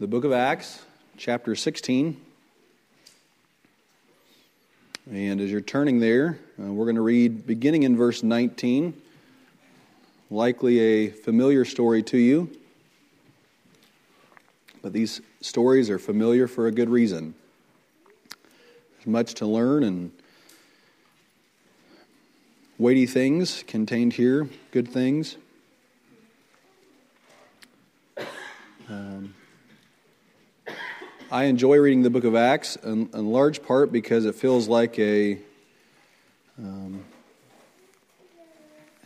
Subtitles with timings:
[0.00, 0.80] the book of Acts,
[1.16, 2.20] chapter 16.
[5.10, 8.94] And as you're turning there, uh, we're going to read beginning in verse 19,
[10.30, 12.48] likely a familiar story to you.
[14.82, 17.34] But these stories are familiar for a good reason.
[18.94, 20.12] There's much to learn and
[22.78, 25.36] weighty things contained here, good things.
[28.88, 29.34] Um,
[31.30, 34.98] I enjoy reading the book of Acts in, in large part because it feels like
[34.98, 35.38] a,
[36.58, 37.04] um,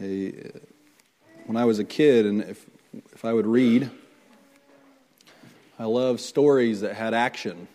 [0.01, 0.33] a
[1.47, 2.65] when I was a kid, and if,
[3.13, 3.91] if I would read,
[5.81, 7.67] I love stories that had action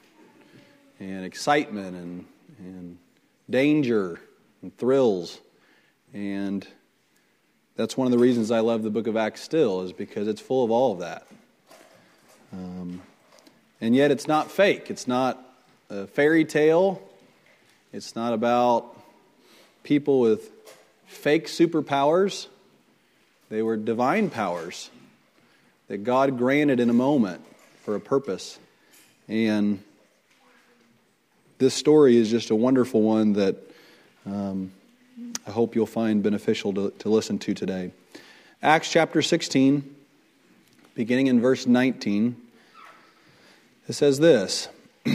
[1.02, 2.26] and excitement and,
[2.60, 2.98] and
[3.50, 4.18] danger
[4.62, 5.42] and thrills.
[6.14, 6.66] And
[7.76, 10.40] that's one of the reasons I love the book of Acts still, is because it's
[10.40, 11.28] full of all of that.
[12.54, 13.02] Um,
[13.82, 14.90] and yet it's not fake.
[14.90, 15.44] It's not
[15.90, 17.02] a fairy tale.
[17.94, 18.96] It's not about
[19.84, 20.52] people with
[21.06, 22.48] fake superpowers.
[23.50, 24.90] They were divine powers
[25.88, 27.42] that God granted in a moment
[27.84, 28.60] for a purpose.
[29.28, 29.82] And
[31.58, 33.56] this story is just a wonderful one that
[34.26, 34.72] um,
[35.46, 37.92] I hope you'll find beneficial to, to listen to today.
[38.62, 39.96] Acts chapter 16,
[40.96, 42.36] beginning in verse 19.
[43.88, 44.70] It says this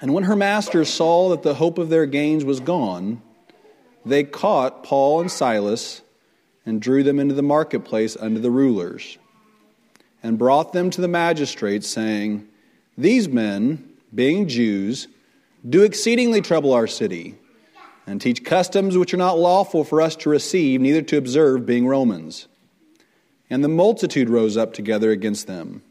[0.00, 3.22] And when her masters saw that the hope of their gains was gone,
[4.04, 6.02] they caught Paul and Silas
[6.66, 9.18] and drew them into the marketplace under the rulers,
[10.22, 12.46] and brought them to the magistrates, saying,
[12.98, 15.08] These men, being Jews,
[15.68, 17.36] do exceedingly trouble our city,
[18.06, 21.86] and teach customs which are not lawful for us to receive, neither to observe, being
[21.86, 22.48] Romans.
[23.48, 25.82] And the multitude rose up together against them.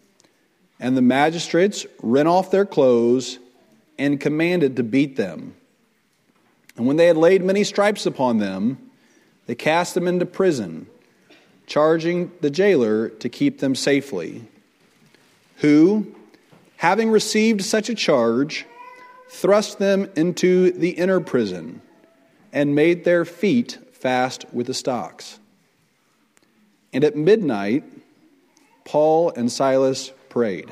[0.80, 3.40] And the magistrates rent off their clothes
[3.98, 5.56] and commanded to beat them.
[6.76, 8.78] And when they had laid many stripes upon them,
[9.46, 10.88] they cast them into prison,
[11.66, 14.44] charging the jailer to keep them safely.
[15.58, 16.14] Who,
[16.78, 18.66] having received such a charge,
[19.30, 21.82] thrust them into the inner prison
[22.52, 25.40] and made their feet fast with the stocks.
[26.92, 27.84] And at midnight,
[28.84, 30.70] Paul and Silas prayed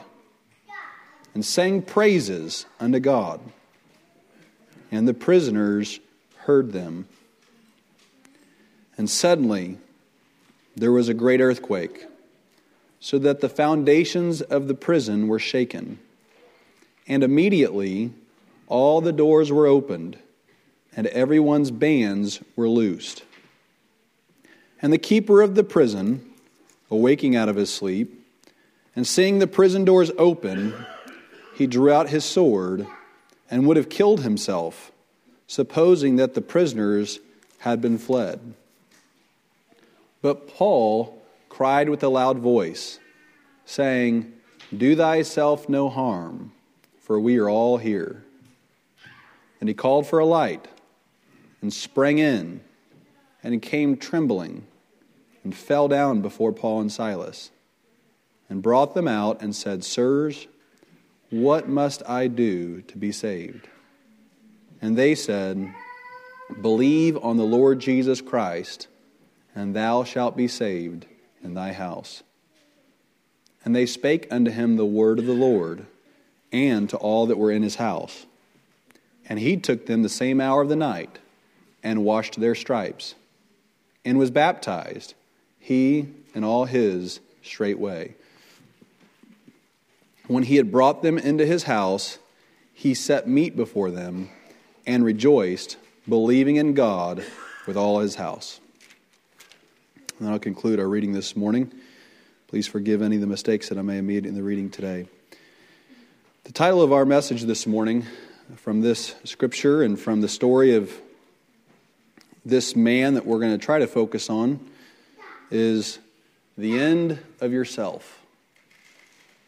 [1.34, 3.40] and sang praises unto God.
[4.92, 6.02] And the prisoners
[6.40, 7.08] heard them.
[8.98, 9.78] And suddenly
[10.76, 12.08] there was a great earthquake,
[13.00, 15.98] so that the foundations of the prison were shaken.
[17.08, 18.12] And immediately
[18.68, 20.18] all the doors were opened,
[20.94, 23.24] and everyone's bands were loosed.
[24.82, 26.34] And the keeper of the prison,
[26.92, 28.20] awaking out of his sleep,
[28.96, 30.74] and seeing the prison doors open,
[31.56, 32.88] he drew out his sword
[33.50, 34.92] and would have killed himself,
[35.48, 37.20] supposing that the prisoners
[37.60, 38.54] had been fled.
[40.22, 43.00] But Paul cried with a loud voice,
[43.66, 44.34] saying,
[44.76, 46.52] Do thyself no harm,
[47.00, 48.24] for we are all here.
[49.60, 50.68] And he called for a light,
[51.62, 52.62] and sprang in,
[53.44, 54.66] and came trembling,
[55.44, 57.52] and fell down before Paul and Silas
[58.54, 60.46] and brought them out and said, Sirs,
[61.32, 63.68] what must I do to be saved?
[64.80, 65.74] And they said,
[66.62, 68.88] Believe on the Lord Jesus Christ,
[69.56, 71.08] and thou shalt be saved
[71.44, 72.22] in thy house.
[73.66, 75.88] And they spake unto him the word of the Lord,
[76.52, 78.28] and to all that were in his house.
[79.28, 81.18] And he took them the same hour of the night,
[81.82, 83.16] and washed their stripes,
[84.06, 85.16] and was baptized,
[85.58, 88.14] he and all his straightway.
[90.28, 92.18] When he had brought them into his house,
[92.74, 94.30] he set meat before them
[94.88, 95.76] and rejoiced,
[96.08, 97.26] believing in God
[97.68, 98.62] with all his house.
[100.20, 101.74] And I'll conclude our reading this morning.
[102.48, 105.08] Please forgive any of the mistakes that I may have made in the reading today.
[106.46, 108.06] The title of our message this morning
[108.56, 110.94] from this scripture and from the story of
[112.46, 114.60] this man that we're going to try to focus on
[115.52, 116.00] is
[116.58, 118.23] The End of Yourself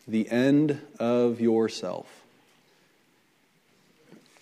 [0.07, 2.07] the end of yourself.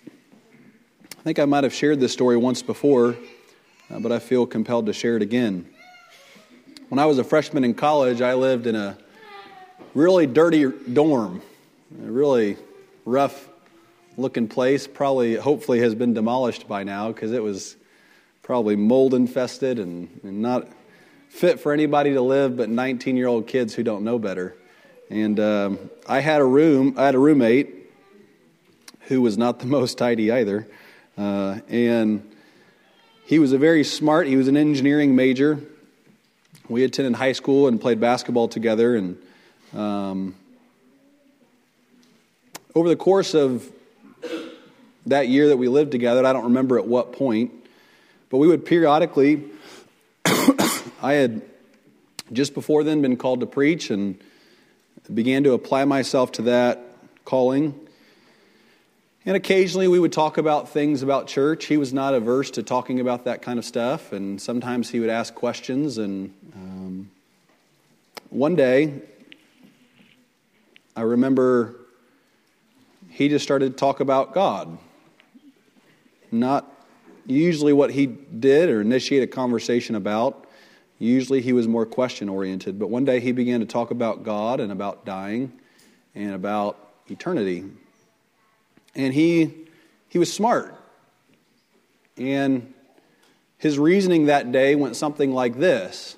[0.08, 3.16] I think I might have shared this story once before,
[3.90, 5.66] uh, but I feel compelled to share it again.
[6.90, 8.98] When I was a freshman in college, I lived in a
[9.94, 11.40] really dirty dorm,
[12.02, 12.58] a really
[13.06, 13.48] rough
[14.18, 14.86] looking place.
[14.86, 17.76] Probably, hopefully, has been demolished by now because it was
[18.42, 20.68] probably mold infested and, and not
[21.30, 24.54] fit for anybody to live but 19 year old kids who don't know better.
[25.14, 25.78] And um,
[26.08, 27.72] I had a room, I had a roommate
[29.02, 30.66] who was not the most tidy either.
[31.16, 32.28] Uh, and
[33.24, 35.60] he was a very smart, he was an engineering major.
[36.68, 38.96] We attended high school and played basketball together.
[38.96, 39.16] And
[39.72, 40.34] um,
[42.74, 43.70] over the course of
[45.06, 47.52] that year that we lived together, I don't remember at what point,
[48.30, 49.44] but we would periodically,
[51.00, 51.42] I had
[52.32, 54.18] just before then been called to preach and
[55.12, 56.80] began to apply myself to that
[57.24, 57.78] calling.
[59.26, 61.64] And occasionally we would talk about things about church.
[61.66, 65.10] He was not averse to talking about that kind of stuff, and sometimes he would
[65.10, 65.98] ask questions.
[65.98, 67.10] And um,
[68.30, 69.00] one day,
[70.96, 71.76] I remember
[73.10, 74.76] he just started to talk about God.
[76.30, 76.70] Not
[77.26, 80.43] usually what he did or initiate a conversation about.
[81.04, 82.78] Usually he was more question oriented.
[82.78, 85.52] But one day he began to talk about God and about dying
[86.14, 86.78] and about
[87.08, 87.64] eternity.
[88.94, 89.52] And he,
[90.08, 90.74] he was smart.
[92.16, 92.72] And
[93.58, 96.16] his reasoning that day went something like this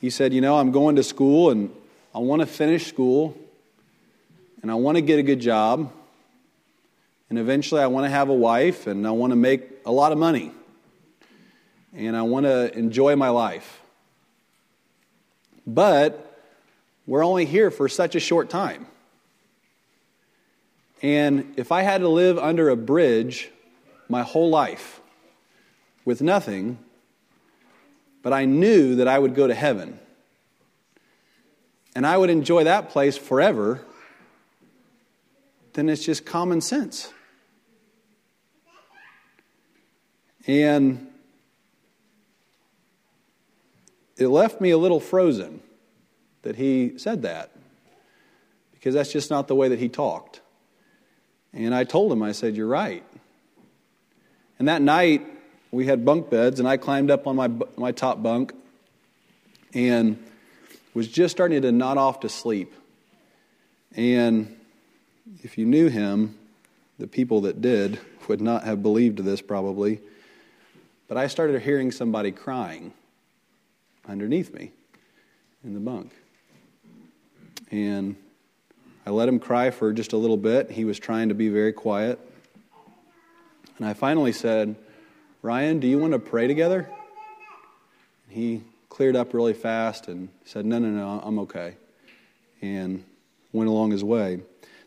[0.00, 1.70] He said, You know, I'm going to school and
[2.14, 3.36] I want to finish school
[4.60, 5.90] and I want to get a good job.
[7.30, 10.12] And eventually, I want to have a wife and I want to make a lot
[10.12, 10.52] of money.
[11.94, 13.80] And I want to enjoy my life.
[15.66, 16.26] But
[17.06, 18.86] we're only here for such a short time.
[21.02, 23.50] And if I had to live under a bridge
[24.08, 25.00] my whole life
[26.04, 26.78] with nothing,
[28.22, 29.98] but I knew that I would go to heaven,
[31.94, 33.80] and I would enjoy that place forever,
[35.72, 37.12] then it's just common sense.
[40.46, 41.09] And
[44.20, 45.60] it left me a little frozen
[46.42, 47.50] that he said that
[48.72, 50.40] because that's just not the way that he talked.
[51.52, 53.04] And I told him, I said, You're right.
[54.58, 55.26] And that night,
[55.70, 58.52] we had bunk beds, and I climbed up on my, my top bunk
[59.72, 60.22] and
[60.92, 62.74] was just starting to nod off to sleep.
[63.96, 64.56] And
[65.42, 66.36] if you knew him,
[66.98, 70.00] the people that did would not have believed this probably.
[71.08, 72.92] But I started hearing somebody crying
[74.10, 74.72] underneath me
[75.64, 76.12] in the bunk.
[77.70, 78.16] And
[79.06, 80.70] I let him cry for just a little bit.
[80.70, 82.18] He was trying to be very quiet.
[83.78, 84.74] And I finally said,
[85.42, 86.90] Ryan, do you want to pray together?
[88.28, 91.76] And He cleared up really fast and said, No, no, no, I'm okay.
[92.60, 93.04] And
[93.52, 94.40] went along his way.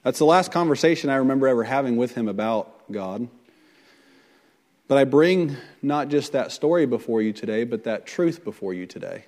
[0.03, 3.27] That's the last conversation I remember ever having with him about God.
[4.87, 8.85] But I bring not just that story before you today, but that truth before you
[8.85, 9.25] today.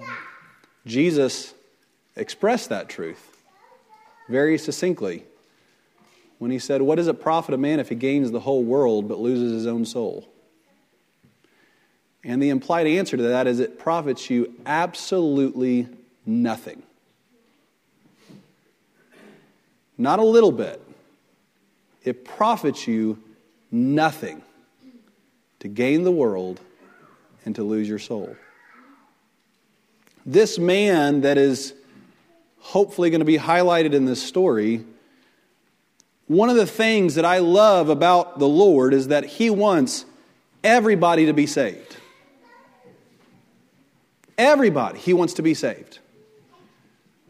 [0.00, 0.04] Uh,
[0.84, 1.54] Jesus
[2.16, 3.36] expressed that truth
[4.28, 5.24] very succinctly
[6.38, 9.08] when he said, What does it profit a man if he gains the whole world
[9.08, 10.28] but loses his own soul?
[12.24, 15.88] And the implied answer to that is it profits you absolutely
[16.24, 16.82] nothing.
[19.96, 20.82] Not a little bit.
[22.04, 23.22] It profits you
[23.70, 24.42] nothing
[25.60, 26.60] to gain the world
[27.44, 28.36] and to lose your soul.
[30.24, 31.74] This man that is
[32.58, 34.84] hopefully going to be highlighted in this story,
[36.26, 40.04] one of the things that I love about the Lord is that He wants
[40.64, 41.96] everybody to be saved.
[44.36, 46.00] Everybody, He wants to be saved.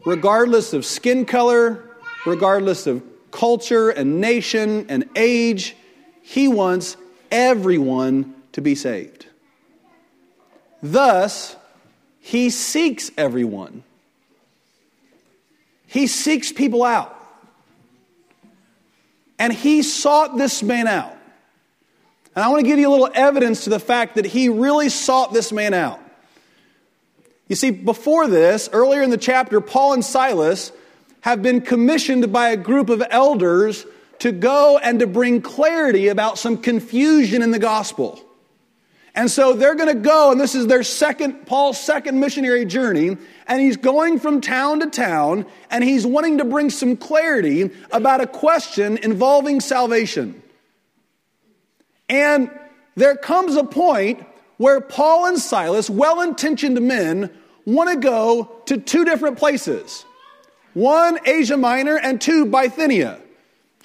[0.05, 1.83] Regardless of skin color,
[2.25, 5.75] regardless of culture and nation and age,
[6.29, 6.97] He wants
[7.31, 9.27] everyone to be saved.
[10.83, 11.55] Thus,
[12.19, 13.83] He seeks everyone.
[15.85, 17.15] He seeks people out.
[19.39, 21.15] And He sought this man out.
[22.35, 24.89] And I want to give you a little evidence to the fact that He really
[24.89, 26.01] sought this man out.
[27.47, 30.73] You see, before this, earlier in the chapter, Paul and Silas
[31.21, 33.85] have been commissioned by a group of elders
[34.19, 38.21] to go and to bring clarity about some confusion in the gospel.
[39.15, 43.17] And so they're going to go, and this is their second, Paul's second missionary journey,
[43.47, 48.21] and he's going from town to town, and he's wanting to bring some clarity about
[48.21, 50.39] a question involving salvation.
[52.07, 52.51] And
[52.95, 54.23] there comes a point
[54.57, 57.31] where Paul and Silas, well intentioned men,
[57.65, 60.05] want to go to two different places.
[60.73, 63.19] One, Asia Minor, and two, Bithynia.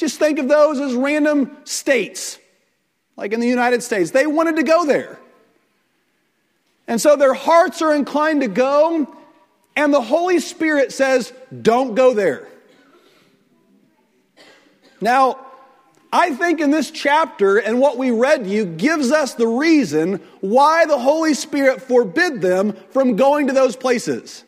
[0.02, 2.36] Just think of those as random states,
[3.16, 4.10] like in the United States.
[4.10, 5.20] They wanted to go there.
[6.88, 9.06] And so their hearts are inclined to go,
[9.76, 11.32] And the Holy Spirit says,
[11.62, 12.48] don't go there.
[15.00, 15.38] Now,
[16.12, 20.84] I think in this chapter and what we read you gives us the reason why
[20.84, 24.42] the Holy Spirit forbid them from going to those places.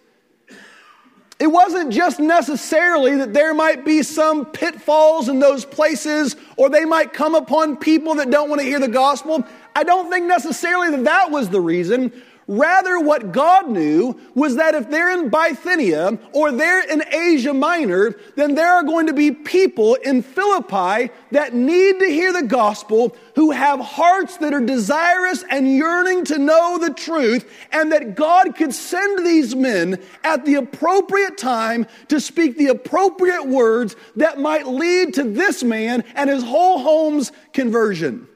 [1.44, 6.86] It wasn't just necessarily that there might be some pitfalls in those places or they
[6.86, 9.44] might come upon people that don't want to hear the gospel.
[9.76, 12.10] I don't think necessarily that that was the reason.
[12.46, 18.14] Rather, what God knew was that if they're in Bithynia or they're in Asia Minor,
[18.36, 23.16] then there are going to be people in Philippi that need to hear the gospel,
[23.34, 28.56] who have hearts that are desirous and yearning to know the truth, and that God
[28.56, 34.66] could send these men at the appropriate time to speak the appropriate words that might
[34.66, 38.28] lead to this man and his whole home's conversion.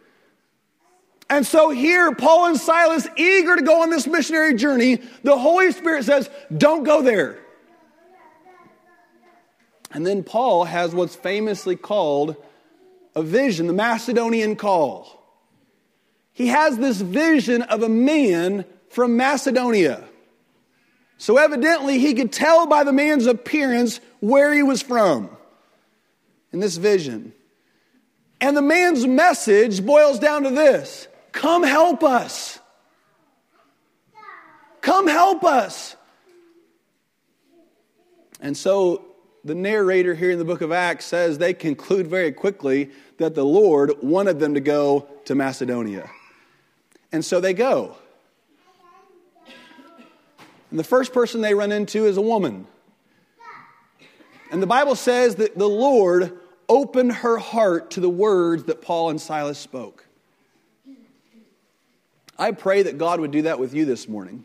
[1.31, 5.73] And so here, Paul and Silas, eager to go on this missionary journey, the Holy
[5.73, 7.39] Spirit says, Don't go there.
[9.91, 12.37] And then Paul has what's famously called
[13.15, 15.15] a vision, the Macedonian call.
[16.33, 20.05] He has this vision of a man from Macedonia.
[21.17, 25.31] So evidently, he could tell by the man's appearance where he was from
[26.53, 27.33] in this vision.
[28.41, 32.59] And the man's message boils down to this Come help us.
[34.81, 35.97] Come help us.
[38.41, 39.05] And so
[39.45, 43.45] the narrator here in the book of Acts says they conclude very quickly that the
[43.45, 46.09] Lord wanted them to go to Macedonia.
[47.13, 47.97] And so they go.
[50.71, 52.67] And the first person they run into is a woman.
[54.51, 59.11] And the Bible says that the Lord opened her heart to the words that Paul
[59.11, 60.08] and Silas spoke.
[62.39, 64.45] I pray that God would do that with you this morning.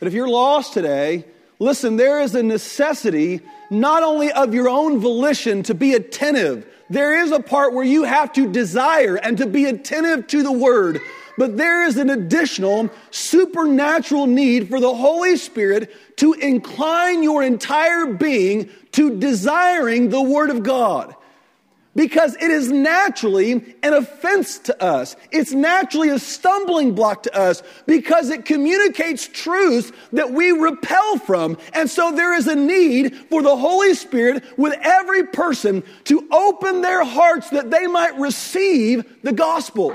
[0.00, 1.24] But if you're lost today,
[1.60, 7.22] listen, there is a necessity not only of your own volition to be attentive, there
[7.22, 11.00] is a part where you have to desire and to be attentive to the word.
[11.38, 18.06] But there is an additional supernatural need for the Holy Spirit to incline your entire
[18.06, 21.14] being to desiring the Word of God
[21.94, 25.16] because it is naturally an offense to us.
[25.30, 31.56] It's naturally a stumbling block to us because it communicates truths that we repel from.
[31.72, 36.80] And so there is a need for the Holy Spirit with every person to open
[36.80, 39.94] their hearts that they might receive the gospel.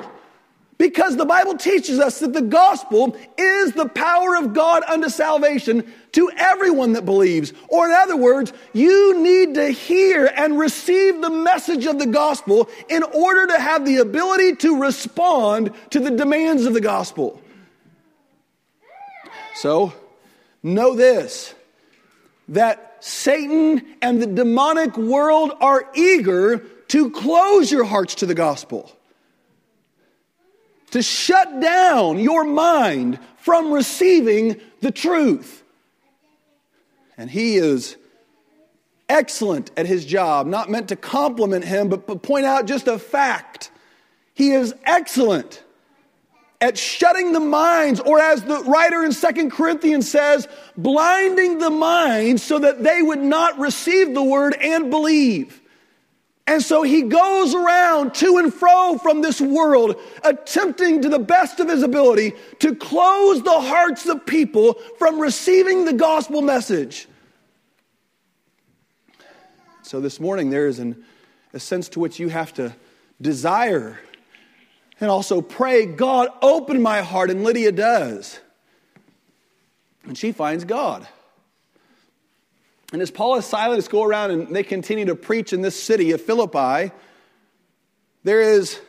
[0.79, 5.85] Because the Bible teaches us that the gospel is the power of God unto salvation
[6.13, 7.51] to everyone that believes.
[7.67, 12.69] Or, in other words, you need to hear and receive the message of the gospel
[12.87, 17.41] in order to have the ability to respond to the demands of the gospel.
[19.55, 19.93] So,
[20.63, 21.53] know this
[22.47, 28.95] that Satan and the demonic world are eager to close your hearts to the gospel
[30.89, 35.63] to shut down your mind from receiving the truth.
[37.17, 37.97] And he is
[39.07, 43.71] excellent at his job, not meant to compliment him, but point out just a fact.
[44.33, 45.63] He is excellent
[46.61, 52.43] at shutting the minds, or as the writer in Second Corinthians says, blinding the minds
[52.43, 55.58] so that they would not receive the word and believe.
[56.49, 61.59] And so he goes around to and fro from this world, attempting to the best
[61.59, 67.07] of his ability to close the hearts of people from receiving the gospel message.
[69.83, 71.05] So this morning, there is an,
[71.53, 72.75] a sense to which you have to
[73.21, 73.99] desire
[74.99, 77.29] and also pray, God, open my heart.
[77.29, 78.39] And Lydia does.
[80.03, 81.07] And she finds God.
[82.91, 86.11] And as Paul and Silas go around and they continue to preach in this city
[86.11, 86.91] of Philippi,
[88.23, 88.79] there is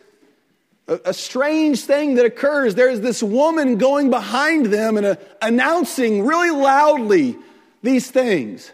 [0.88, 2.75] a, a strange thing that occurs.
[2.75, 7.37] There is this woman going behind them and uh, announcing really loudly
[7.83, 8.73] these things.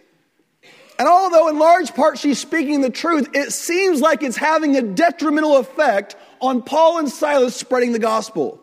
[0.98, 4.82] And although in large part she's speaking the truth, it seems like it's having a
[4.82, 8.60] detrimental effect on Paul and Silas spreading the gospel.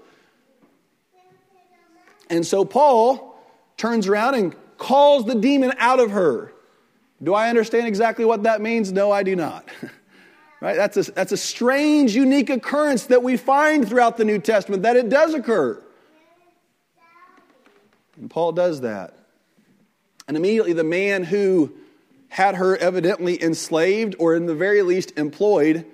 [2.29, 3.37] And so Paul
[3.77, 6.52] turns around and calls the demon out of her.
[7.23, 8.91] Do I understand exactly what that means?
[8.91, 9.67] No, I do not.
[10.61, 10.75] right?
[10.75, 14.97] That's a, that's a strange, unique occurrence that we find throughout the New Testament, that
[14.97, 15.81] it does occur.
[18.17, 19.13] And Paul does that.
[20.27, 21.73] And immediately the man who
[22.29, 25.85] had her evidently enslaved or in the very least employed,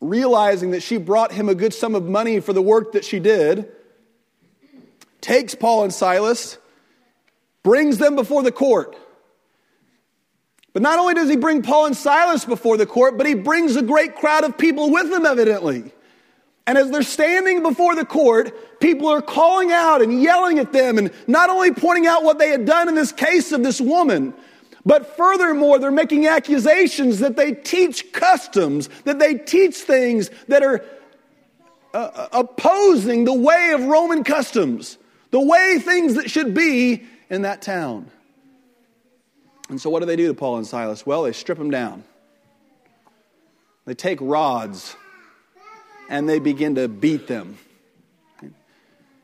[0.00, 3.18] realizing that she brought him a good sum of money for the work that she
[3.18, 3.70] did,
[5.20, 6.58] takes Paul and Silas
[7.62, 8.96] brings them before the court.
[10.72, 13.76] But not only does he bring Paul and Silas before the court, but he brings
[13.76, 15.92] a great crowd of people with him, evidently.
[16.66, 20.98] And as they're standing before the court, people are calling out and yelling at them
[20.98, 24.34] and not only pointing out what they had done in this case of this woman,
[24.84, 30.84] but furthermore, they're making accusations that they teach customs, that they teach things that are
[31.94, 34.98] uh, uh opposing the way of Roman customs,
[35.30, 38.10] the way things that should be in that town.
[39.68, 41.04] And so, what do they do to Paul and Silas?
[41.04, 42.04] Well, they strip them down.
[43.84, 44.96] They take rods
[46.08, 47.58] and they begin to beat them.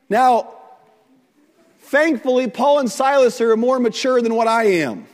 [0.09, 0.55] Now,
[1.81, 5.07] thankfully, Paul and Silas are more mature than what I am.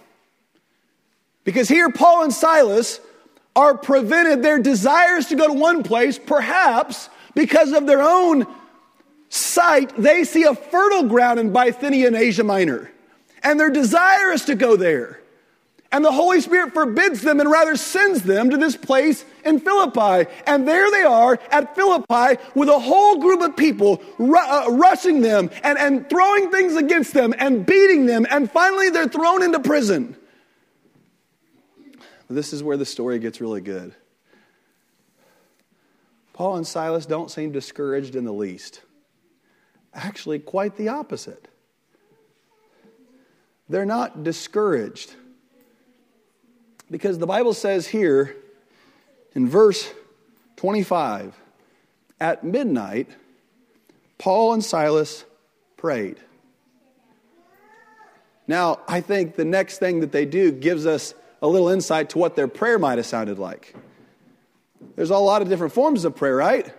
[1.45, 3.01] Because here, Paul and Silas
[3.57, 8.47] are prevented their desires to go to one place, perhaps because of their own
[9.29, 12.91] sight, they see a fertile ground in Bithynia and Asia Minor,
[13.43, 15.20] and their desire is to go there.
[15.93, 20.31] And the Holy Spirit forbids them and rather sends them to this place in Philippi.
[20.47, 25.21] And there they are at Philippi with a whole group of people ru- uh, rushing
[25.21, 28.25] them and, and throwing things against them and beating them.
[28.31, 30.17] And finally, they're thrown into prison.
[32.29, 33.93] This is where the story gets really good.
[36.33, 38.83] Paul and Silas don't seem discouraged in the least.
[39.93, 41.49] Actually, quite the opposite.
[43.69, 45.17] They're not discouraged.
[46.91, 48.37] Because the Bible says here
[49.35, 49.93] in verse
[50.57, 51.35] 25
[52.21, 53.09] at midnight,
[54.19, 55.25] Paul and Silas
[55.77, 56.19] prayed.
[58.47, 62.19] Now, I think the next thing that they do gives us a little insight to
[62.19, 63.75] what their prayer might have sounded like.
[64.97, 66.75] There's a lot of different forms of prayer, right?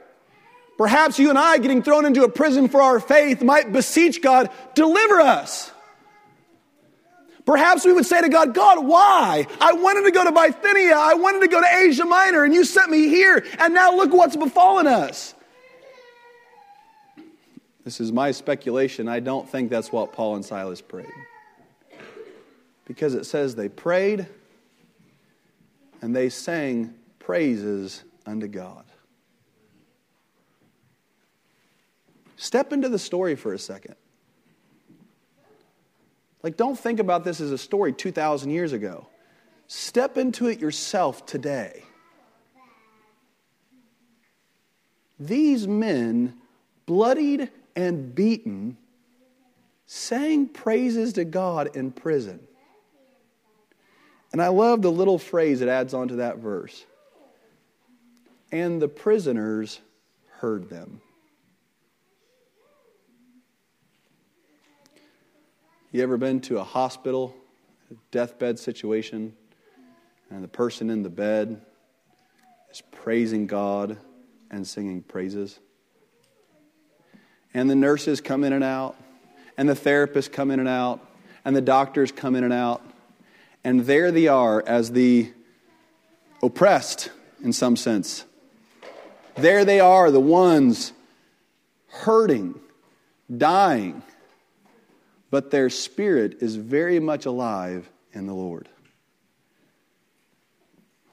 [0.77, 4.49] Perhaps you and I getting thrown into a prison for our faith might beseech God,
[4.75, 5.71] deliver us.
[7.45, 9.47] Perhaps we would say to God, God, why?
[9.59, 10.95] I wanted to go to Bithynia.
[10.95, 14.13] I wanted to go to Asia Minor, and you sent me here, and now look
[14.13, 15.33] what's befallen us.
[17.83, 19.07] This is my speculation.
[19.07, 21.07] I don't think that's what Paul and Silas prayed.
[22.85, 24.27] Because it says they prayed
[26.01, 28.83] and they sang praises unto God.
[32.35, 33.95] Step into the story for a second.
[36.43, 39.07] Like, don't think about this as a story 2,000 years ago.
[39.67, 41.83] Step into it yourself today.
[45.19, 46.35] These men,
[46.87, 48.77] bloodied and beaten,
[49.85, 52.39] sang praises to God in prison.
[54.31, 56.85] And I love the little phrase it adds on to that verse.
[58.51, 59.79] And the prisoners
[60.39, 61.01] heard them.
[65.93, 67.35] You ever been to a hospital,
[67.91, 69.33] a deathbed situation,
[70.29, 71.61] and the person in the bed
[72.71, 73.97] is praising God
[74.49, 75.59] and singing praises?
[77.53, 78.95] And the nurses come in and out,
[79.57, 81.05] and the therapists come in and out,
[81.43, 82.81] and the doctors come in and out.
[83.65, 85.33] And there they are as the
[86.41, 87.11] oppressed,
[87.43, 88.23] in some sense.
[89.35, 90.93] There they are, the ones
[91.87, 92.61] hurting,
[93.37, 94.03] dying
[95.31, 98.69] but their spirit is very much alive in the Lord.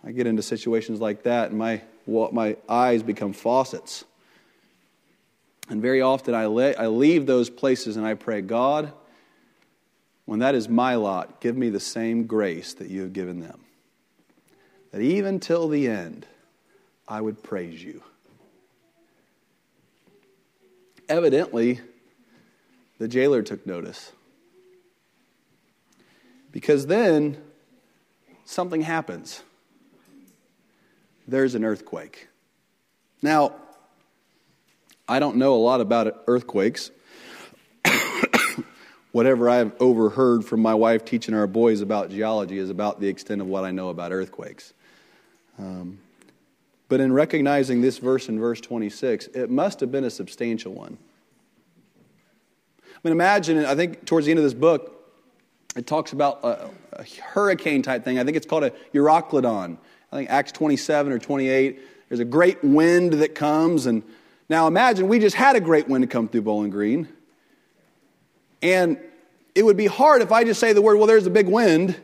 [0.05, 4.05] I get into situations like that, and my, my eyes become faucets.
[5.71, 8.93] And very often I, le- I leave those places and I pray, God,
[10.25, 13.61] when that is my lot, give me the same grace that you have given them.
[14.93, 16.27] That even till the end,
[17.07, 18.03] I would praise you.
[21.09, 21.81] Evidently,
[22.99, 24.13] the jailer took notice.
[26.51, 27.39] Because then
[28.45, 29.43] something happens.
[31.27, 32.29] There's an earthquake.
[33.23, 33.55] Now,
[35.07, 36.91] I don't know a lot about earthquakes.
[39.13, 43.41] Whatever I've overheard from my wife teaching our boys about geology is about the extent
[43.41, 44.73] of what I know about earthquakes.
[45.59, 45.99] Um,
[46.89, 50.99] but in recognizing this verse in verse 26, it must have been a substantial one.
[52.99, 54.95] I mean, imagine, I think towards the end of this book,
[55.77, 58.19] it talks about a, a hurricane type thing.
[58.19, 59.79] I think it's called a Euroclydon.
[60.11, 61.81] I think Acts 27 or 28.
[62.09, 63.87] There's a great wind that comes.
[63.87, 64.03] And
[64.49, 67.07] now imagine we just had a great wind come through Bowling Green.
[68.63, 68.99] And
[69.55, 72.01] it would be hard if I just say the word, well, there's a big wind.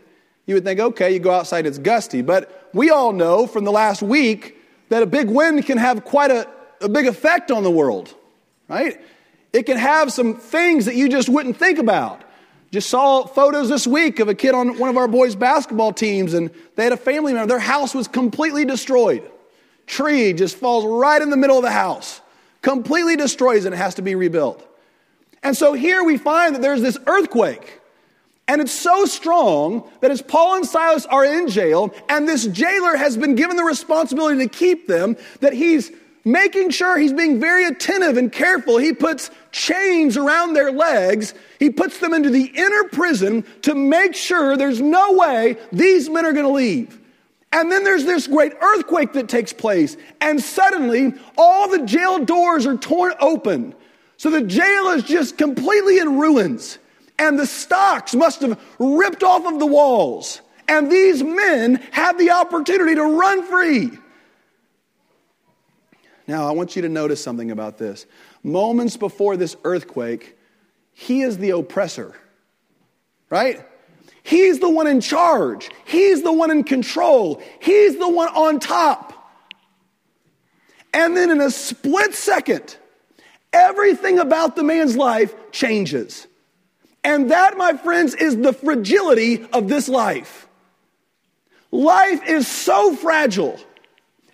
[0.47, 2.23] You would think, okay, you go outside, it's gusty.
[2.23, 4.57] But we all know from the last week
[4.91, 6.49] that a big wind can have quite a,
[6.81, 8.15] a big effect on the world,
[8.69, 9.01] right?
[9.55, 12.23] It can have some things that you just wouldn't think about.
[12.73, 16.35] Just saw photos this week of a kid on one of our boys' basketball teams,
[16.35, 17.47] and they had a family member.
[17.47, 19.23] Their house was completely destroyed.
[19.87, 22.21] Tree just falls right in the middle of the house,
[22.63, 24.67] completely destroys and it has to be rebuilt.
[25.45, 27.81] And so here we find that there's this earthquake.
[28.49, 32.97] And it's so strong that as Paul and Silas are in jail, and this jailer
[32.97, 35.93] has been given the responsibility to keep them, that he's
[36.25, 38.79] making sure he's being very attentive and careful.
[38.79, 41.35] He puts chains around their legs.
[41.59, 46.25] He puts them into the inner prison to make sure there's no way these men
[46.25, 47.01] are going to leave.
[47.53, 52.67] And then there's this great earthquake that takes place, and suddenly all the jail doors
[52.67, 53.77] are torn open.
[54.17, 56.79] So the jail is just completely in ruins,
[57.17, 60.41] and the stocks must have ripped off of the walls.
[60.67, 63.91] And these men have the opportunity to run free.
[66.27, 68.07] Now, I want you to notice something about this.
[68.43, 70.37] Moments before this earthquake,
[70.93, 72.15] he is the oppressor,
[73.29, 73.67] right?
[74.23, 75.69] He's the one in charge.
[75.85, 77.43] He's the one in control.
[77.61, 79.13] He's the one on top.
[80.95, 82.77] And then in a split second,
[83.53, 86.27] everything about the man's life changes.
[87.03, 90.49] And that, my friends, is the fragility of this life.
[91.71, 93.61] Life is so fragile.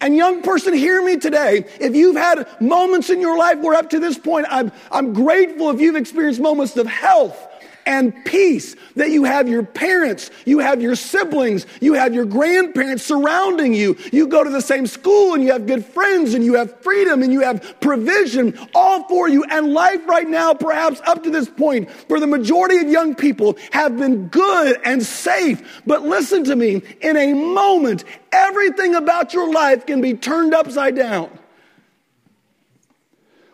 [0.01, 1.67] And young person, hear me today.
[1.79, 5.71] If you've had moments in your life where up to this point, I'm, I'm grateful
[5.71, 7.50] if you've experienced moments of health
[7.87, 13.05] and peace that you have your parents, you have your siblings, you have your grandparents
[13.05, 13.97] surrounding you.
[14.13, 17.23] You go to the same school and you have good friends and you have freedom
[17.23, 19.45] and you have provision all for you.
[19.45, 23.57] And life right now, perhaps up to this point, for the majority of young people,
[23.73, 25.83] have been good and safe.
[25.87, 30.97] But listen to me, in a moment, everything about your life can be turned upside
[30.97, 31.31] down.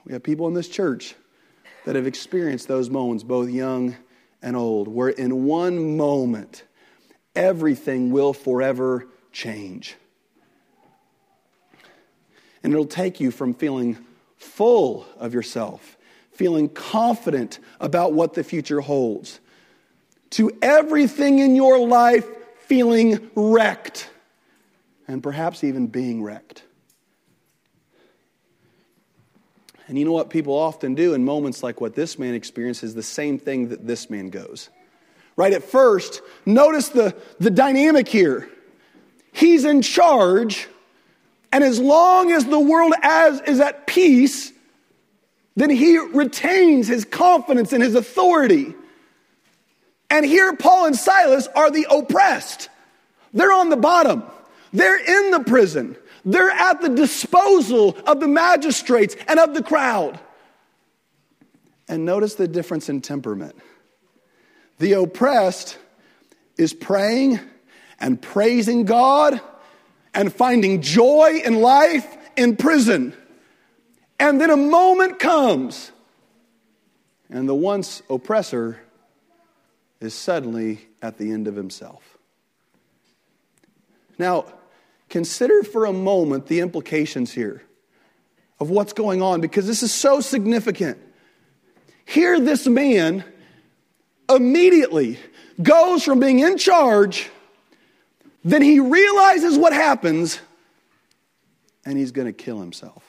[0.05, 1.15] We have people in this church
[1.85, 3.97] that have experienced those moments, both young
[4.47, 6.63] and old, where in one moment
[7.35, 9.97] everything will forever change.
[12.63, 13.99] And it'll take you from feeling
[14.37, 15.99] full of yourself,
[16.31, 19.41] feeling confident about what the future holds,
[20.31, 22.25] to everything in your life
[22.61, 24.09] feeling wrecked,
[25.09, 26.63] and perhaps even being wrecked.
[29.89, 33.03] And you know what people often do in moments like what this man experiences, the
[33.03, 34.69] same thing that this man goes.
[35.37, 38.49] Right at first, notice the, the dynamic here.
[39.33, 40.67] He's in charge,
[41.53, 44.51] and as long as the world as, is at peace,
[45.57, 48.75] then he retains his confidence and his authority.
[50.11, 52.69] And here, Paul and Silas are the oppressed.
[53.35, 54.25] They're on the bottom,
[54.73, 55.97] they're in the prison.
[56.27, 60.19] They're at the disposal of the magistrates and of the crowd.
[61.89, 63.55] And notice the difference in temperament.
[64.79, 65.79] The oppressed
[66.59, 67.39] is praying
[68.01, 69.41] and praising God
[70.13, 73.15] and finding joy in life in prison.
[74.19, 75.93] And then a moment comes,
[77.31, 78.81] and the once oppressor
[80.01, 82.03] is suddenly at the end of himself.
[84.19, 84.47] Now,
[85.09, 87.63] Consider for a moment the implications here
[88.59, 90.99] of what's going on because this is so significant.
[92.05, 93.25] Here, this man
[94.29, 95.19] immediately
[95.63, 97.31] goes from being in charge,
[98.45, 100.41] then he realizes what happens,
[101.85, 103.06] and he's going to kill himself.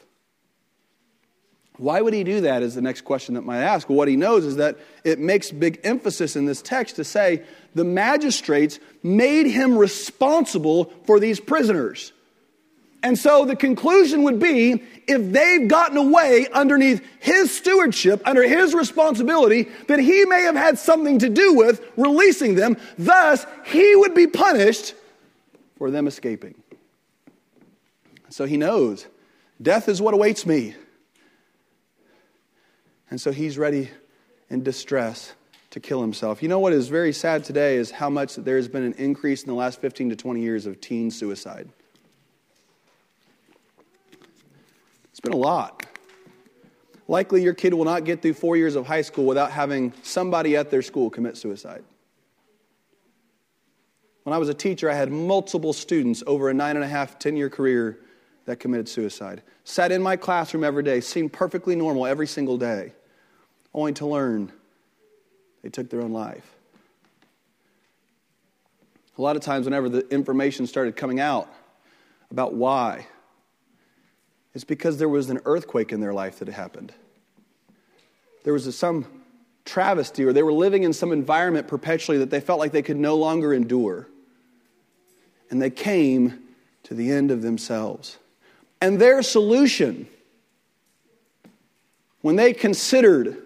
[1.77, 2.63] Why would he do that?
[2.63, 3.87] Is the next question that might ask.
[3.87, 7.43] What he knows is that it makes big emphasis in this text to say
[7.75, 12.13] the magistrates made him responsible for these prisoners.
[13.03, 18.73] And so the conclusion would be if they've gotten away underneath his stewardship, under his
[18.73, 22.75] responsibility, then he may have had something to do with releasing them.
[22.97, 24.95] Thus, he would be punished
[25.77, 26.55] for them escaping.
[28.29, 29.05] So he knows
[29.61, 30.75] death is what awaits me.
[33.09, 33.89] And so he's ready
[34.49, 35.33] in distress
[35.71, 36.41] to kill himself.
[36.41, 39.43] You know what is very sad today is how much there has been an increase
[39.43, 41.69] in the last 15 to 20 years of teen suicide.
[45.09, 45.85] It's been a lot.
[47.07, 50.55] Likely your kid will not get through four years of high school without having somebody
[50.57, 51.83] at their school commit suicide.
[54.23, 57.17] When I was a teacher, I had multiple students over a nine and a half,
[57.17, 57.99] 10 year career
[58.45, 59.41] that committed suicide.
[59.63, 62.93] Sat in my classroom every day, seemed perfectly normal every single day,
[63.77, 64.51] only to learn
[65.61, 66.55] they took their own life.
[69.17, 71.47] A lot of times, whenever the information started coming out
[72.31, 73.05] about why,
[74.55, 76.91] it's because there was an earthquake in their life that had happened.
[78.43, 79.05] There was a, some
[79.63, 82.97] travesty or they were living in some environment perpetually that they felt like they could
[82.97, 84.07] no longer endure.
[85.51, 86.39] And they came
[86.83, 88.17] to the end of themselves.
[88.81, 90.07] And their solution,
[92.21, 93.43] when they considered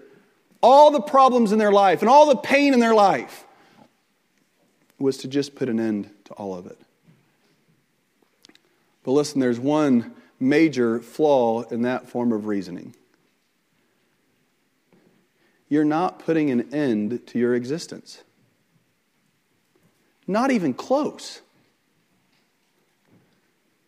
[0.62, 3.45] all the problems in their life and all the pain in their life,
[5.00, 6.78] was to just put an end to all of it.
[9.04, 12.95] But listen, there's one major flaw in that form of reasoning.
[15.69, 18.24] You're not putting an end to your existence.
[20.28, 21.41] Not even close.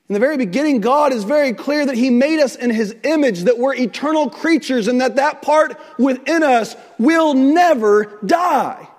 [0.09, 3.43] In the very beginning, God is very clear that He made us in His image,
[3.43, 8.89] that we're eternal creatures, and that that part within us will never die.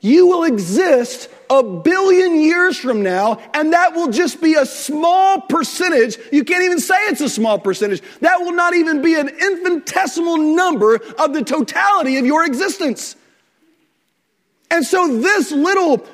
[0.00, 5.40] You will exist a billion years from now, and that will just be a small
[5.40, 6.16] percentage.
[6.30, 8.02] You can't even say it's a small percentage.
[8.20, 13.16] That will not even be an infinitesimal number of the totality of your existence.
[14.70, 16.06] And so, this little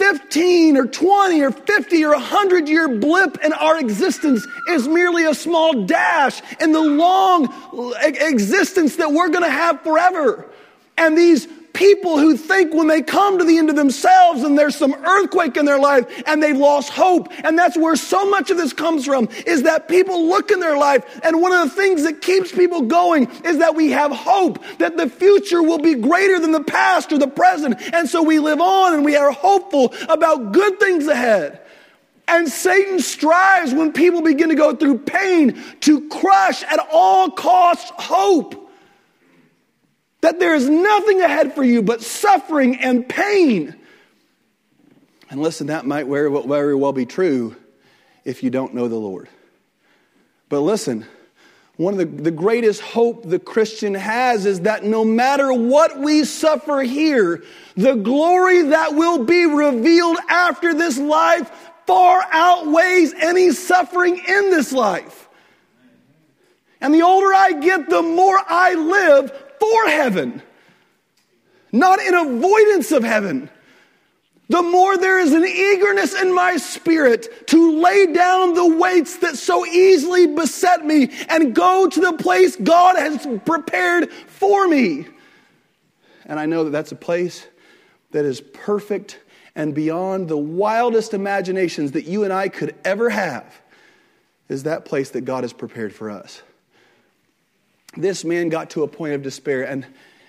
[0.00, 5.34] 15 or 20 or 50 or 100 year blip in our existence is merely a
[5.34, 7.52] small dash in the long
[8.00, 10.48] existence that we're going to have forever.
[10.96, 14.76] And these people who think when they come to the end of themselves and there's
[14.76, 17.28] some earthquake in their life and they've lost hope.
[17.44, 20.76] And that's where so much of this comes from is that people look in their
[20.76, 24.62] life and one of the things that keeps people going is that we have hope
[24.78, 27.80] that the future will be greater than the past or the present.
[27.94, 31.60] And so we live on and we are hopeful about good things ahead.
[32.30, 37.90] And Satan strives when people begin to go through pain to crush at all costs
[37.96, 38.59] hope.
[40.20, 43.74] That there is nothing ahead for you but suffering and pain.
[45.30, 47.56] And listen, that might very well be true
[48.24, 49.28] if you don't know the Lord.
[50.48, 51.06] But listen,
[51.76, 56.24] one of the, the greatest hope the Christian has is that no matter what we
[56.24, 57.42] suffer here,
[57.76, 61.50] the glory that will be revealed after this life
[61.86, 65.28] far outweighs any suffering in this life.
[66.80, 70.42] And the older I get, the more I live for heaven,
[71.70, 73.50] not in avoidance of heaven.
[74.48, 79.36] The more there is an eagerness in my spirit to lay down the weights that
[79.36, 85.06] so easily beset me and go to the place God has prepared for me.
[86.26, 87.46] And I know that that's a place
[88.10, 89.20] that is perfect
[89.54, 93.60] and beyond the wildest imaginations that you and I could ever have,
[94.48, 96.42] is that place that God has prepared for us
[97.96, 99.62] this man got to a point of despair.
[99.62, 99.86] And,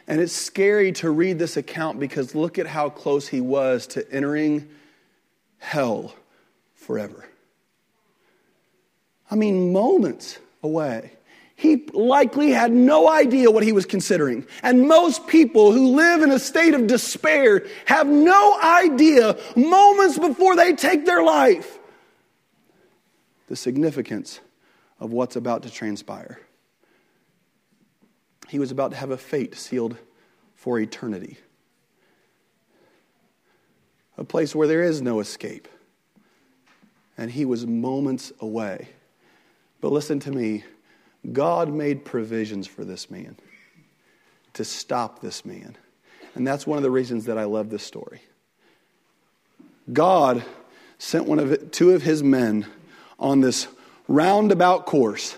[0.08, 4.12] and it's scary to read this account because look at how close he was to
[4.12, 4.69] entering
[5.60, 6.15] hell
[6.76, 7.26] forever.
[9.30, 11.13] I mean, moments away.
[11.56, 14.47] He likely had no idea what he was considering.
[14.63, 20.56] And most people who live in a state of despair have no idea moments before
[20.56, 21.78] they take their life
[23.47, 24.39] the significance
[25.00, 26.39] of what's about to transpire.
[28.52, 29.96] He was about to have a fate sealed
[30.56, 31.38] for eternity.
[34.18, 35.70] A place where there is no escape.
[37.18, 38.90] And he was moments away.
[39.80, 40.66] But listen to me
[41.32, 43.38] God made provisions for this man
[44.56, 45.78] to stop this man.
[46.36, 48.22] And that's one of the reasons that I love this story.
[49.94, 50.44] God
[50.98, 52.66] sent one of two of his men
[53.18, 53.70] on this
[54.10, 55.38] roundabout course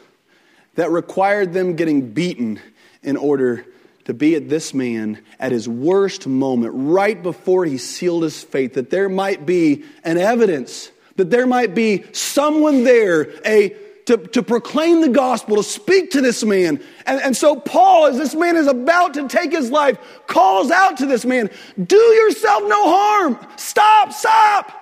[0.74, 2.60] that required them getting beaten
[3.04, 3.66] in order
[4.06, 8.74] to be at this man at his worst moment, right before he sealed his fate,
[8.74, 14.44] that there might be an evidence, that there might be someone there, a to, to
[14.44, 16.82] proclaim the gospel, to speak to this man.
[17.06, 20.98] And, and so Paul, as this man is about to take his life, calls out
[20.98, 21.50] to this man,
[21.82, 23.48] do yourself no harm.
[23.56, 24.80] Stop, stop.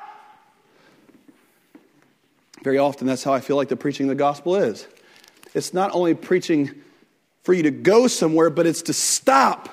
[2.64, 4.88] Very often that's how I feel like the preaching of the gospel is.
[5.54, 6.81] It's not only preaching
[7.44, 9.70] for you to go somewhere, but it's to stop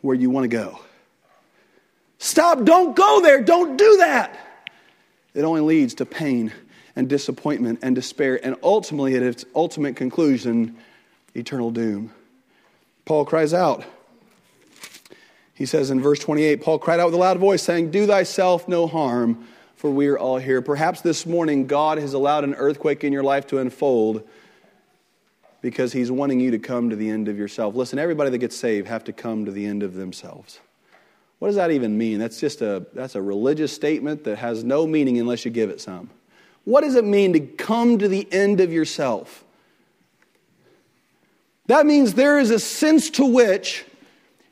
[0.00, 0.78] where you want to go.
[2.18, 4.38] Stop, don't go there, don't do that.
[5.34, 6.52] It only leads to pain
[6.96, 10.76] and disappointment and despair, and ultimately, at its ultimate conclusion,
[11.34, 12.12] eternal doom.
[13.04, 13.84] Paul cries out.
[15.54, 18.68] He says in verse 28 Paul cried out with a loud voice, saying, Do thyself
[18.68, 20.62] no harm, for we are all here.
[20.62, 24.26] Perhaps this morning God has allowed an earthquake in your life to unfold
[25.64, 27.74] because he's wanting you to come to the end of yourself.
[27.74, 30.60] Listen, everybody that gets saved have to come to the end of themselves.
[31.38, 32.18] What does that even mean?
[32.18, 35.80] That's just a that's a religious statement that has no meaning unless you give it
[35.80, 36.10] some.
[36.64, 39.42] What does it mean to come to the end of yourself?
[41.64, 43.86] That means there is a sense to which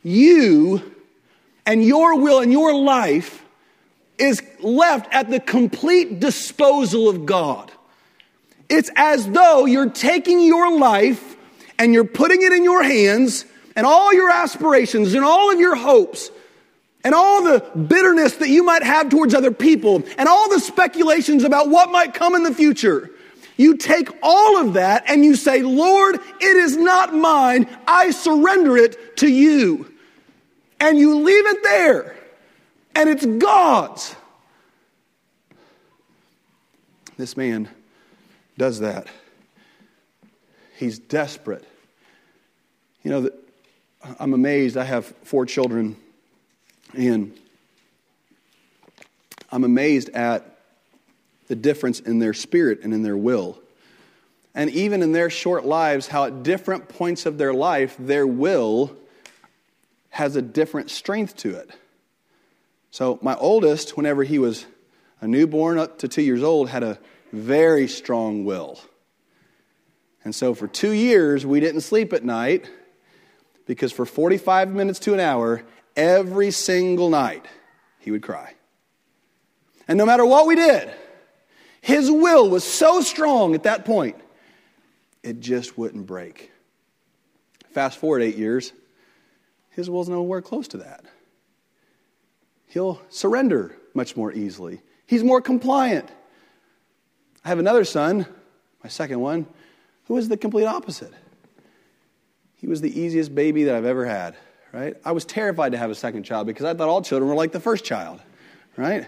[0.02, 0.94] you
[1.66, 3.44] and your will and your life
[4.16, 7.70] is left at the complete disposal of God.
[8.68, 11.36] It's as though you're taking your life
[11.78, 13.44] and you're putting it in your hands
[13.76, 16.30] and all your aspirations and all of your hopes
[17.04, 21.44] and all the bitterness that you might have towards other people and all the speculations
[21.44, 23.10] about what might come in the future.
[23.56, 27.68] You take all of that and you say, Lord, it is not mine.
[27.86, 29.92] I surrender it to you.
[30.80, 32.16] And you leave it there.
[32.94, 34.16] And it's God's.
[37.16, 37.68] This man
[38.56, 39.06] does that.
[40.76, 41.64] He's desperate.
[43.02, 43.34] You know, that
[44.18, 44.76] I'm amazed.
[44.76, 45.96] I have four children,
[46.94, 47.36] and
[49.50, 50.58] I'm amazed at
[51.48, 53.58] the difference in their spirit and in their will.
[54.54, 58.96] And even in their short lives, how at different points of their life, their will
[60.10, 61.70] has a different strength to it.
[62.90, 64.66] So, my oldest, whenever he was
[65.20, 66.98] a newborn up to two years old, had a
[67.32, 68.78] very strong will.
[70.24, 72.70] And so, for two years, we didn't sleep at night
[73.66, 75.62] because for 45 minutes to an hour,
[75.96, 77.46] every single night,
[77.98, 78.54] he would cry.
[79.88, 80.90] And no matter what we did,
[81.80, 84.16] his will was so strong at that point,
[85.22, 86.52] it just wouldn't break.
[87.72, 88.72] Fast forward eight years,
[89.70, 91.04] his will's nowhere close to that.
[92.68, 94.82] He'll surrender much more easily.
[95.06, 96.08] He's more compliant.
[97.44, 98.26] I have another son,
[98.82, 99.46] my second one,
[100.06, 101.12] who is the complete opposite.
[102.56, 104.36] He was the easiest baby that I've ever had,
[104.72, 104.96] right?
[105.04, 107.52] I was terrified to have a second child because I thought all children were like
[107.52, 108.20] the first child,
[108.76, 109.06] right?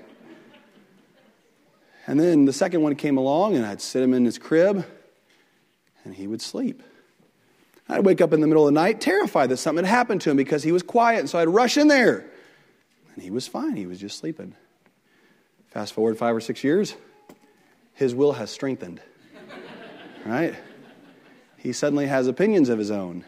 [2.07, 4.85] And then the second one came along, and I'd sit him in his crib,
[6.05, 6.83] and he would sleep.
[7.89, 10.31] I'd wake up in the middle of the night terrified that something had happened to
[10.31, 12.27] him because he was quiet, and so I'd rush in there.
[13.15, 14.55] And he was fine, he was just sleeping.
[15.69, 16.95] Fast forward five or six years,
[17.95, 19.01] his will has strengthened.
[20.27, 20.55] right?
[21.57, 23.25] He suddenly has opinions of his own,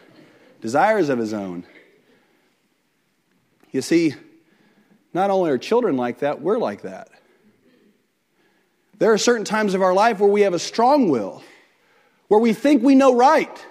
[0.61, 1.65] desires of his own.
[3.71, 4.13] You see,
[5.13, 7.09] not only are children like that, we're like that.
[8.99, 11.43] There are certain times of our life where we have a strong will,
[12.27, 13.65] where we think we know right,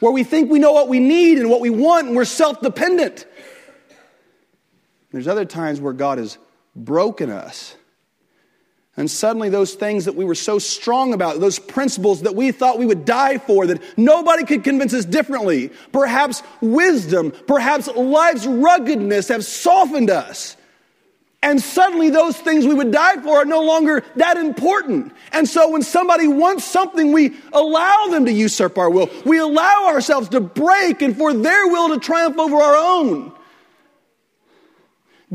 [0.00, 2.60] where we think we know what we need and what we want, and we're self
[2.60, 3.26] dependent.
[5.10, 6.36] There's other times where God has
[6.74, 7.74] broken us.
[8.98, 12.78] And suddenly, those things that we were so strong about, those principles that we thought
[12.78, 19.28] we would die for, that nobody could convince us differently, perhaps wisdom, perhaps life's ruggedness
[19.28, 20.56] have softened us.
[21.42, 25.12] And suddenly, those things we would die for are no longer that important.
[25.30, 29.10] And so, when somebody wants something, we allow them to usurp our will.
[29.26, 33.35] We allow ourselves to break and for their will to triumph over our own.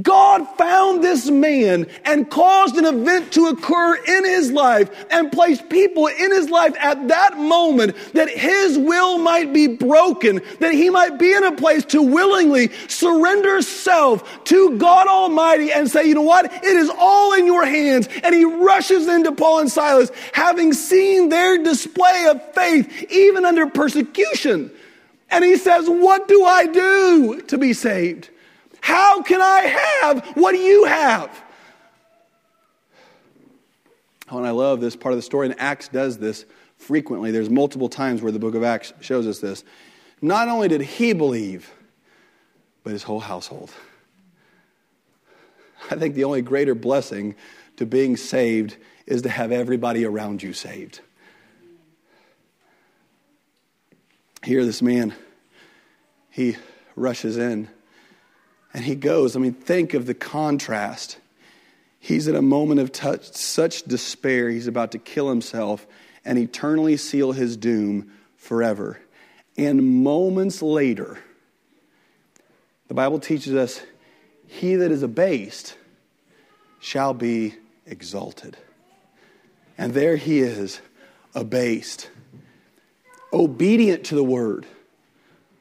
[0.01, 5.67] God found this man and caused an event to occur in his life and placed
[5.69, 10.89] people in his life at that moment that his will might be broken, that he
[10.89, 16.15] might be in a place to willingly surrender self to God Almighty and say, you
[16.15, 16.45] know what?
[16.45, 18.07] It is all in your hands.
[18.23, 23.67] And he rushes into Paul and Silas, having seen their display of faith even under
[23.67, 24.71] persecution.
[25.29, 28.29] And he says, what do I do to be saved?
[28.81, 29.61] How can I
[30.01, 31.43] have what do you have?
[34.29, 36.45] Oh, and I love this part of the story, and Acts does this
[36.77, 37.31] frequently.
[37.31, 39.63] There's multiple times where the book of Acts shows us this.
[40.21, 41.71] Not only did he believe,
[42.83, 43.71] but his whole household.
[45.91, 47.35] I think the only greater blessing
[47.77, 51.01] to being saved is to have everybody around you saved.
[54.43, 55.13] Here, this man,
[56.29, 56.55] he
[56.95, 57.67] rushes in
[58.73, 59.35] and he goes.
[59.35, 61.17] I mean, think of the contrast.
[61.99, 65.85] He's in a moment of touch, such despair, he's about to kill himself
[66.25, 68.99] and eternally seal his doom forever.
[69.57, 71.19] And moments later,
[72.87, 73.81] the Bible teaches us,
[74.47, 75.77] He that is abased
[76.79, 78.57] shall be exalted.
[79.77, 80.81] And there he is,
[81.33, 82.09] abased,
[83.31, 84.65] obedient to the word,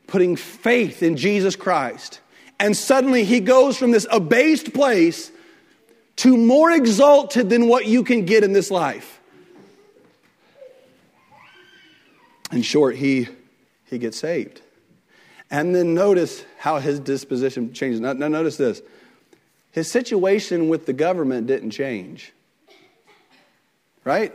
[0.06, 2.20] putting faith in Jesus Christ
[2.60, 5.32] and suddenly he goes from this abased place
[6.16, 9.18] to more exalted than what you can get in this life.
[12.52, 13.28] In short, he,
[13.86, 14.60] he gets saved.
[15.50, 18.00] And then notice how his disposition changes.
[18.00, 18.82] Now, now, notice this
[19.72, 22.32] his situation with the government didn't change.
[24.04, 24.34] Right?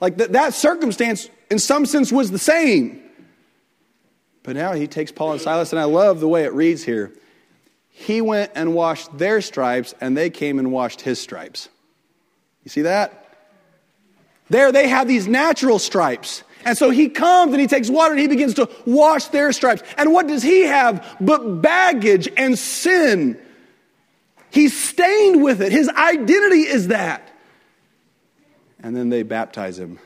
[0.00, 3.02] Like th- that circumstance, in some sense, was the same.
[4.48, 7.12] But now he takes Paul and Silas, and I love the way it reads here.
[7.90, 11.68] He went and washed their stripes, and they came and washed his stripes.
[12.64, 13.36] You see that?
[14.48, 16.44] There, they have these natural stripes.
[16.64, 19.82] And so he comes and he takes water and he begins to wash their stripes.
[19.98, 23.38] And what does he have but baggage and sin?
[24.50, 25.72] He's stained with it.
[25.72, 27.30] His identity is that.
[28.82, 29.98] And then they baptize him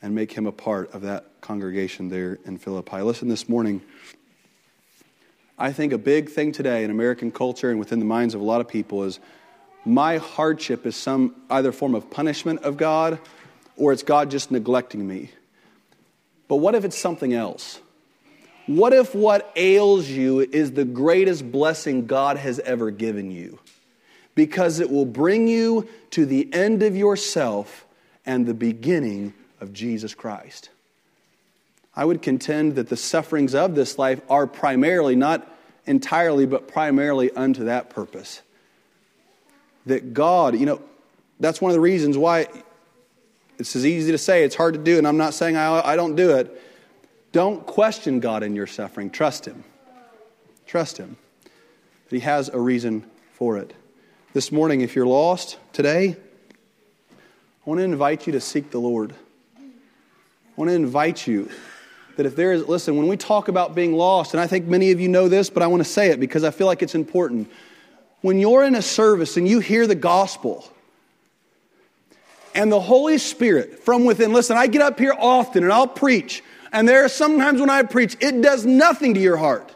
[0.00, 3.00] and make him a part of that congregation there in Philippi.
[3.00, 3.82] Listen, this morning,
[5.58, 8.44] I think a big thing today in American culture and within the minds of a
[8.44, 9.18] lot of people is
[9.84, 13.18] my hardship is some either form of punishment of God
[13.76, 15.30] or it's God just neglecting me.
[16.46, 17.80] But what if it's something else?
[18.66, 23.58] What if what ails you is the greatest blessing God has ever given you?
[24.34, 27.86] Because it will bring you to the end of yourself
[28.26, 30.70] and the beginning of Jesus Christ.
[31.94, 35.46] I would contend that the sufferings of this life are primarily, not
[35.86, 38.42] entirely, but primarily unto that purpose.
[39.86, 40.80] That God, you know,
[41.40, 42.46] that's one of the reasons why
[43.58, 45.96] it's as easy to say, it's hard to do, and I'm not saying I, I
[45.96, 46.62] don't do it.
[47.32, 49.10] Don't question God in your suffering.
[49.10, 49.64] Trust Him.
[50.66, 51.16] Trust Him.
[52.08, 53.74] That He has a reason for it.
[54.34, 56.16] This morning, if you're lost today,
[57.10, 57.14] I
[57.64, 59.14] want to invite you to seek the Lord.
[60.58, 61.48] I want to invite you
[62.16, 64.90] that if there is, listen, when we talk about being lost, and I think many
[64.90, 66.96] of you know this, but I want to say it because I feel like it's
[66.96, 67.48] important.
[68.22, 70.68] When you're in a service and you hear the gospel,
[72.56, 74.32] and the Holy Spirit from within.
[74.32, 76.42] Listen, I get up here often and I'll preach,
[76.72, 79.72] and there are sometimes when I preach, it does nothing to your heart.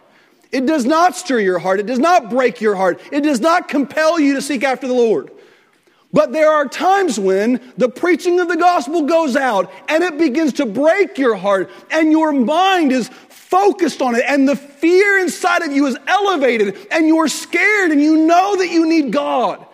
[0.50, 1.78] It does not stir your heart.
[1.78, 3.00] It does not break your heart.
[3.12, 5.30] It does not compel you to seek after the Lord.
[6.12, 10.54] But there are times when the preaching of the gospel goes out and it begins
[10.54, 15.62] to break your heart and your mind is focused on it and the fear inside
[15.62, 19.64] of you is elevated and you're scared and you know that you need God.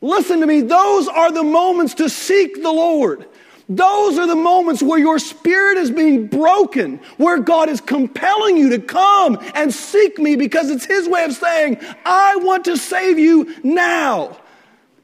[0.00, 3.26] Listen to me, those are the moments to seek the Lord.
[3.68, 8.70] Those are the moments where your spirit is being broken, where God is compelling you
[8.70, 13.18] to come and seek me because it's His way of saying, I want to save
[13.18, 14.36] you now.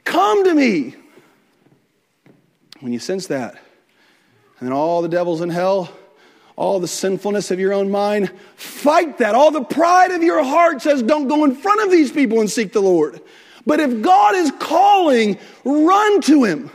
[0.09, 0.94] Come to me.
[2.80, 3.52] When you sense that,
[4.59, 5.92] and then all the devils in hell,
[6.56, 9.34] all the sinfulness of your own mind, fight that.
[9.34, 12.50] All the pride of your heart says, don't go in front of these people and
[12.50, 13.20] seek the Lord.
[13.66, 16.70] But if God is calling, run to Him.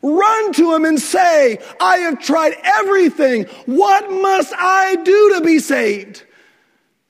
[0.00, 3.44] Run to Him and say, I have tried everything.
[3.66, 6.24] What must I do to be saved?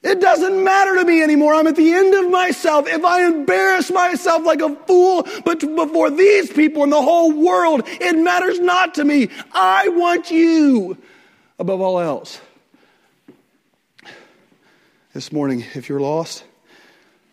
[0.05, 1.55] It doesn't matter to me anymore.
[1.55, 2.86] I'm at the end of myself.
[2.86, 7.82] If I embarrass myself like a fool, but before these people and the whole world,
[7.86, 9.30] it matters not to me.
[9.52, 10.98] I want you
[11.59, 12.38] above all else.
[15.14, 16.44] This morning, if you're lost,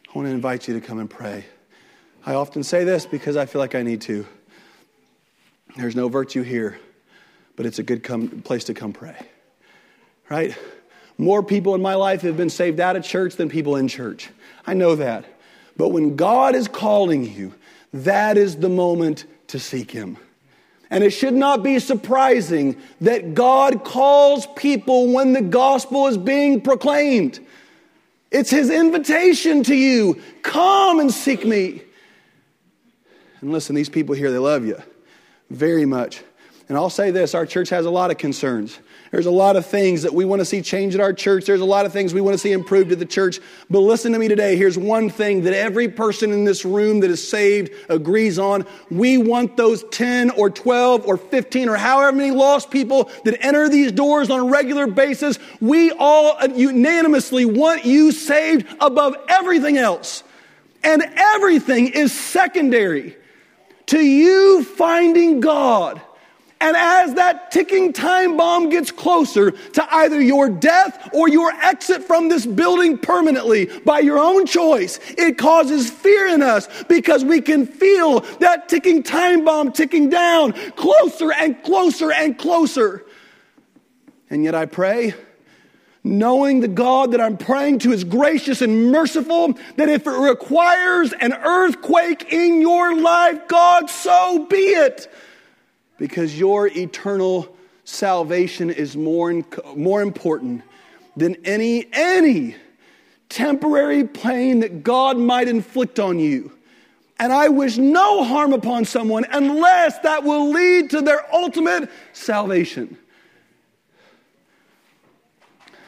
[0.08, 1.44] I want to invite you to come and pray.
[2.26, 4.26] I often say this because I feel like I need to.
[5.76, 6.80] There's no virtue here,
[7.58, 9.18] but it's a good come, place to come pray.
[10.30, 10.58] Right?
[11.18, 14.30] More people in my life have been saved out of church than people in church.
[14.66, 15.26] I know that.
[15.78, 17.54] But when God is calling you,
[17.94, 20.18] that is the moment to seek Him.
[20.90, 26.62] And it should not be surprising that God calls people when the gospel is being
[26.62, 27.40] proclaimed.
[28.30, 31.82] It's His invitation to you come and seek me.
[33.42, 34.82] And listen, these people here, they love you
[35.50, 36.22] very much.
[36.70, 38.80] And I'll say this our church has a lot of concerns.
[39.12, 41.46] There's a lot of things that we want to see change at our church.
[41.46, 43.42] There's a lot of things we want to see improved at the church.
[43.70, 44.56] But listen to me today.
[44.56, 48.66] Here's one thing that every person in this room that is saved agrees on.
[48.90, 53.68] We want those 10 or 12 or 15 or however many lost people that enter
[53.68, 55.38] these doors on a regular basis.
[55.60, 60.24] We all unanimously want you saved above everything else.
[60.84, 63.18] And everything is secondary
[63.88, 66.02] to you finding God.
[66.62, 72.04] And as that ticking time bomb gets closer to either your death or your exit
[72.04, 77.42] from this building permanently by your own choice, it causes fear in us because we
[77.42, 83.06] can feel that ticking time bomb ticking down closer and closer and closer.
[84.30, 85.16] And yet I pray
[86.04, 91.14] knowing the God that I'm praying to is gracious and merciful, that if it requires
[91.14, 95.08] an earthquake in your life, God, so be it.
[96.02, 99.44] Because your eternal salvation is more,
[99.76, 100.64] more important
[101.16, 102.56] than any, any
[103.30, 106.54] temporary pain that God might inflict on you.
[107.20, 112.98] And I wish no harm upon someone unless that will lead to their ultimate salvation.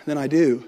[0.05, 0.63] Then I do.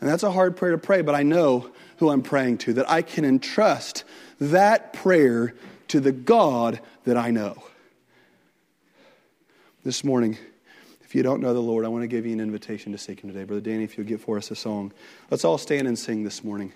[0.00, 2.88] And that's a hard prayer to pray, but I know who I'm praying to, that
[2.88, 4.04] I can entrust
[4.40, 5.56] that prayer
[5.88, 7.64] to the God that I know.
[9.84, 10.36] This morning,
[11.02, 13.22] if you don't know the Lord, I want to give you an invitation to seek
[13.22, 13.44] Him today.
[13.44, 14.92] Brother Danny, if you'll get for us a song,
[15.30, 16.72] let's all stand and sing this morning.